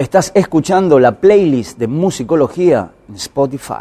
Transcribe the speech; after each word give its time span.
Estás 0.00 0.30
escuchando 0.32 1.00
la 1.00 1.10
playlist 1.10 1.76
de 1.76 1.88
musicología 1.88 2.92
en 3.08 3.16
Spotify. 3.16 3.80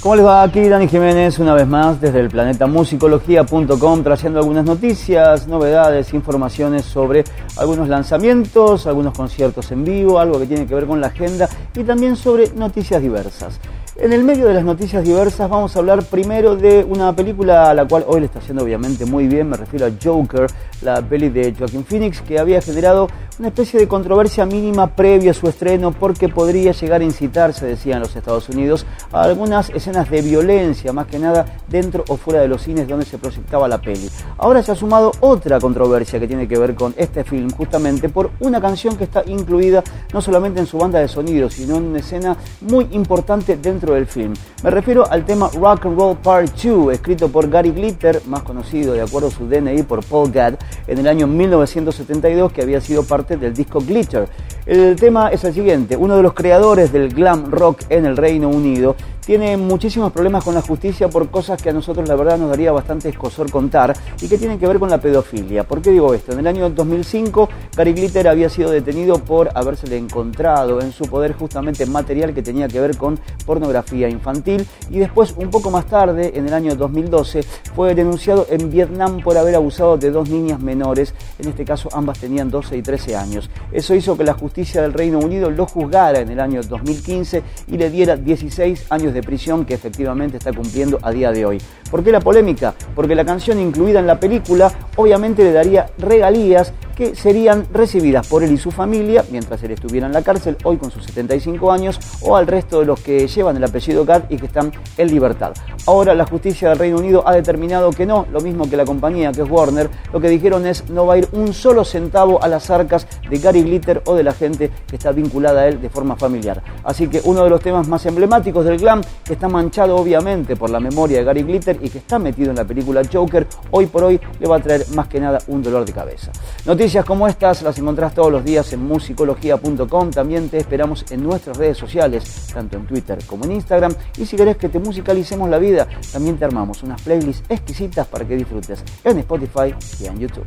¿Cómo 0.00 0.16
les 0.16 0.26
va? 0.26 0.42
Aquí 0.42 0.68
Dani 0.68 0.88
Jiménez 0.88 1.38
una 1.38 1.54
vez 1.54 1.68
más 1.68 2.00
desde 2.00 2.18
el 2.18 2.30
planeta 2.30 2.66
musicología.com 2.66 4.02
trayendo 4.02 4.40
algunas 4.40 4.64
noticias, 4.64 5.46
novedades, 5.46 6.12
informaciones 6.14 6.84
sobre 6.84 7.22
algunos 7.58 7.88
lanzamientos, 7.88 8.88
algunos 8.88 9.16
conciertos 9.16 9.70
en 9.70 9.84
vivo, 9.84 10.18
algo 10.18 10.40
que 10.40 10.46
tiene 10.46 10.66
que 10.66 10.74
ver 10.74 10.86
con 10.86 11.00
la 11.00 11.06
agenda 11.06 11.48
y 11.72 11.84
también 11.84 12.16
sobre 12.16 12.50
noticias 12.54 13.00
diversas. 13.00 13.60
En 13.96 14.12
el 14.12 14.24
medio 14.24 14.48
de 14.48 14.54
las 14.54 14.64
noticias 14.64 15.04
diversas 15.04 15.48
vamos 15.48 15.76
a 15.76 15.78
hablar 15.78 16.02
primero 16.02 16.56
de 16.56 16.82
una 16.82 17.14
película 17.14 17.70
a 17.70 17.74
la 17.74 17.86
cual 17.86 18.04
hoy 18.08 18.18
le 18.18 18.26
está 18.26 18.40
haciendo 18.40 18.64
obviamente 18.64 19.06
muy 19.06 19.28
bien, 19.28 19.48
me 19.48 19.56
refiero 19.56 19.86
a 19.86 19.90
Joker, 20.02 20.48
la 20.82 21.00
peli 21.00 21.28
de 21.28 21.54
Joaquin 21.56 21.84
Phoenix 21.84 22.20
que 22.20 22.40
había 22.40 22.60
generado 22.60 23.06
una 23.38 23.48
especie 23.48 23.80
de 23.80 23.88
controversia 23.88 24.46
mínima 24.46 24.94
previa 24.94 25.30
a 25.32 25.34
su 25.34 25.48
estreno 25.48 25.92
porque 25.92 26.28
podría 26.28 26.72
llegar 26.72 27.00
a 27.00 27.04
incitar, 27.04 27.52
se 27.52 27.66
decía 27.66 27.94
en 27.94 28.00
los 28.00 28.14
Estados 28.14 28.48
Unidos, 28.48 28.86
a 29.12 29.22
algunas 29.22 29.70
escenas 29.70 30.10
de 30.10 30.22
violencia, 30.22 30.92
más 30.92 31.06
que 31.06 31.18
nada 31.18 31.44
dentro 31.68 32.04
o 32.08 32.16
fuera 32.16 32.40
de 32.40 32.48
los 32.48 32.62
cines 32.62 32.88
donde 32.88 33.04
se 33.04 33.18
proyectaba 33.18 33.66
la 33.66 33.80
peli. 33.80 34.08
Ahora 34.38 34.62
se 34.62 34.72
ha 34.72 34.74
sumado 34.74 35.12
otra 35.20 35.58
controversia 35.58 36.20
que 36.20 36.28
tiene 36.28 36.46
que 36.46 36.58
ver 36.58 36.74
con 36.74 36.94
este 36.96 37.24
film, 37.24 37.50
justamente 37.50 38.08
por 38.08 38.30
una 38.40 38.60
canción 38.60 38.96
que 38.96 39.04
está 39.04 39.22
incluida 39.26 39.82
no 40.12 40.20
solamente 40.20 40.60
en 40.60 40.66
su 40.66 40.78
banda 40.78 41.00
de 41.00 41.08
sonido, 41.08 41.50
sino 41.50 41.76
en 41.76 41.84
una 41.84 41.98
escena 41.98 42.36
muy 42.60 42.88
importante 42.92 43.56
dentro 43.56 43.83
del 43.92 44.06
film. 44.06 44.32
Me 44.62 44.70
refiero 44.70 45.04
al 45.10 45.26
tema 45.26 45.50
Rock 45.54 45.84
and 45.84 45.98
Roll 45.98 46.16
Part 46.16 46.54
2, 46.62 46.94
escrito 46.94 47.28
por 47.28 47.50
Gary 47.50 47.70
Glitter, 47.70 48.22
más 48.26 48.42
conocido 48.42 48.94
de 48.94 49.02
acuerdo 49.02 49.28
a 49.28 49.30
su 49.30 49.46
DNI 49.46 49.82
por 49.82 50.02
Paul 50.02 50.32
Gadd, 50.32 50.54
en 50.86 50.98
el 50.98 51.06
año 51.06 51.26
1972, 51.26 52.52
que 52.52 52.62
había 52.62 52.80
sido 52.80 53.04
parte 53.04 53.36
del 53.36 53.52
disco 53.52 53.80
Glitter. 53.80 54.28
El 54.64 54.96
tema 54.96 55.28
es 55.28 55.44
el 55.44 55.52
siguiente, 55.52 55.96
uno 55.96 56.16
de 56.16 56.22
los 56.22 56.32
creadores 56.32 56.90
del 56.90 57.12
glam 57.12 57.50
rock 57.50 57.82
en 57.90 58.06
el 58.06 58.16
Reino 58.16 58.48
Unido 58.48 58.96
tiene 59.24 59.56
muchísimos 59.56 60.12
problemas 60.12 60.44
con 60.44 60.54
la 60.54 60.62
justicia 60.62 61.08
por 61.08 61.30
cosas 61.30 61.60
que 61.60 61.70
a 61.70 61.72
nosotros 61.72 62.06
la 62.08 62.14
verdad 62.14 62.38
nos 62.38 62.50
daría 62.50 62.72
bastante 62.72 63.08
escosor 63.08 63.50
contar 63.50 63.96
y 64.20 64.28
que 64.28 64.38
tienen 64.38 64.58
que 64.58 64.66
ver 64.66 64.78
con 64.78 64.90
la 64.90 64.98
pedofilia. 64.98 65.64
¿Por 65.64 65.80
qué 65.80 65.90
digo 65.90 66.12
esto? 66.12 66.32
En 66.32 66.40
el 66.40 66.46
año 66.46 66.68
2005 66.68 67.48
Gary 67.76 67.92
Glitter 67.92 68.28
había 68.28 68.48
sido 68.48 68.70
detenido 68.70 69.18
por 69.18 69.50
habérsele 69.54 69.96
encontrado 69.96 70.80
en 70.80 70.92
su 70.92 71.04
poder 71.04 71.32
justamente 71.32 71.86
material 71.86 72.34
que 72.34 72.42
tenía 72.42 72.68
que 72.68 72.80
ver 72.80 72.96
con 72.96 73.18
pornografía 73.46 74.08
infantil 74.08 74.66
y 74.90 74.98
después 74.98 75.34
un 75.36 75.50
poco 75.50 75.70
más 75.70 75.86
tarde, 75.86 76.32
en 76.34 76.46
el 76.46 76.54
año 76.54 76.74
2012, 76.74 77.42
fue 77.74 77.94
denunciado 77.94 78.46
en 78.50 78.70
Vietnam 78.70 79.20
por 79.22 79.36
haber 79.36 79.54
abusado 79.54 79.96
de 79.96 80.10
dos 80.10 80.28
niñas 80.28 80.60
menores, 80.60 81.14
en 81.38 81.48
este 81.48 81.64
caso 81.64 81.88
ambas 81.92 82.18
tenían 82.18 82.50
12 82.50 82.76
y 82.76 82.82
13 82.82 83.16
años. 83.16 83.50
Eso 83.72 83.94
hizo 83.94 84.16
que 84.16 84.24
la 84.24 84.34
justicia 84.34 84.82
del 84.82 84.92
Reino 84.92 85.18
Unido 85.18 85.50
lo 85.50 85.66
juzgara 85.66 86.20
en 86.20 86.30
el 86.30 86.40
año 86.40 86.62
2015 86.62 87.42
y 87.68 87.78
le 87.78 87.90
diera 87.90 88.16
16 88.16 88.86
años 88.90 89.13
de 89.14 89.22
prisión 89.22 89.64
que 89.64 89.72
efectivamente 89.72 90.36
está 90.36 90.52
cumpliendo 90.52 90.98
a 91.00 91.10
día 91.10 91.32
de 91.32 91.46
hoy. 91.46 91.62
¿Por 91.90 92.04
qué 92.04 92.12
la 92.12 92.20
polémica? 92.20 92.74
Porque 92.94 93.14
la 93.14 93.24
canción 93.24 93.58
incluida 93.58 94.00
en 94.00 94.06
la 94.06 94.20
película 94.20 94.70
obviamente 94.96 95.42
le 95.42 95.52
daría 95.52 95.90
regalías 95.98 96.72
que 96.94 97.14
serían 97.14 97.66
recibidas 97.72 98.26
por 98.28 98.42
él 98.44 98.52
y 98.52 98.56
su 98.56 98.70
familia 98.70 99.24
mientras 99.30 99.62
él 99.62 99.72
estuviera 99.72 100.06
en 100.06 100.12
la 100.12 100.22
cárcel, 100.22 100.56
hoy 100.64 100.76
con 100.76 100.90
sus 100.90 101.04
75 101.04 101.72
años, 101.72 101.98
o 102.22 102.36
al 102.36 102.46
resto 102.46 102.80
de 102.80 102.86
los 102.86 103.00
que 103.00 103.26
llevan 103.26 103.56
el 103.56 103.64
apellido 103.64 104.06
Cat 104.06 104.30
y 104.30 104.36
que 104.36 104.46
están 104.46 104.72
en 104.96 105.08
libertad. 105.08 105.52
Ahora 105.86 106.14
la 106.14 106.24
justicia 106.24 106.68
del 106.68 106.78
Reino 106.78 106.98
Unido 106.98 107.26
ha 107.26 107.34
determinado 107.34 107.90
que 107.90 108.06
no, 108.06 108.26
lo 108.30 108.40
mismo 108.40 108.68
que 108.68 108.76
la 108.76 108.84
compañía 108.84 109.32
que 109.32 109.42
es 109.42 109.50
Warner, 109.50 109.90
lo 110.12 110.20
que 110.20 110.28
dijeron 110.28 110.66
es 110.66 110.88
no 110.88 111.06
va 111.06 111.14
a 111.14 111.18
ir 111.18 111.28
un 111.32 111.52
solo 111.52 111.84
centavo 111.84 112.42
a 112.42 112.48
las 112.48 112.70
arcas 112.70 113.06
de 113.28 113.38
Gary 113.38 113.62
Glitter 113.62 114.02
o 114.06 114.14
de 114.14 114.22
la 114.22 114.32
gente 114.32 114.70
que 114.86 114.96
está 114.96 115.12
vinculada 115.12 115.62
a 115.62 115.68
él 115.68 115.80
de 115.80 115.90
forma 115.90 116.16
familiar. 116.16 116.62
Así 116.84 117.08
que 117.08 117.20
uno 117.24 117.44
de 117.44 117.50
los 117.50 117.60
temas 117.60 117.88
más 117.88 118.06
emblemáticos 118.06 118.64
del 118.64 118.78
glam, 118.78 119.02
que 119.24 119.34
está 119.34 119.48
manchado 119.48 119.96
obviamente 119.96 120.56
por 120.56 120.70
la 120.70 120.80
memoria 120.80 121.18
de 121.18 121.24
Gary 121.24 121.42
Glitter 121.42 121.78
y 121.82 121.88
que 121.88 121.98
está 121.98 122.18
metido 122.18 122.50
en 122.50 122.56
la 122.56 122.64
película 122.64 123.02
Joker, 123.10 123.46
hoy 123.70 123.86
por 123.86 124.04
hoy 124.04 124.20
le 124.38 124.48
va 124.48 124.56
a 124.56 124.60
traer 124.60 124.83
más 124.94 125.08
que 125.08 125.20
nada 125.20 125.38
un 125.48 125.62
dolor 125.62 125.84
de 125.84 125.92
cabeza. 125.92 126.30
Noticias 126.66 127.04
como 127.04 127.28
estas 127.28 127.62
las 127.62 127.78
encontrás 127.78 128.14
todos 128.14 128.30
los 128.30 128.44
días 128.44 128.72
en 128.72 128.84
musicología.com. 128.84 130.10
También 130.10 130.48
te 130.48 130.58
esperamos 130.58 131.04
en 131.10 131.22
nuestras 131.22 131.56
redes 131.56 131.78
sociales, 131.78 132.48
tanto 132.52 132.76
en 132.76 132.86
Twitter 132.86 133.18
como 133.26 133.44
en 133.44 133.52
Instagram. 133.52 133.94
Y 134.18 134.26
si 134.26 134.36
querés 134.36 134.56
que 134.56 134.68
te 134.68 134.78
musicalicemos 134.78 135.48
la 135.48 135.58
vida, 135.58 135.86
también 136.12 136.36
te 136.36 136.44
armamos 136.44 136.82
unas 136.82 137.00
playlists 137.02 137.44
exquisitas 137.48 138.06
para 138.06 138.26
que 138.26 138.36
disfrutes 138.36 138.82
en 139.04 139.18
Spotify 139.18 139.74
y 140.00 140.06
en 140.06 140.18
YouTube. 140.18 140.46